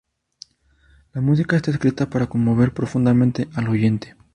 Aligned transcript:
La 1.13 1.21
música 1.21 1.55
está 1.55 1.69
escrita 1.69 2.09
para 2.09 2.25
conmover 2.25 2.73
profundamente 2.73 3.47
al 3.53 3.69
oyente". 3.69 4.15